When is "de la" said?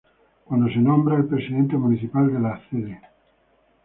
2.33-2.59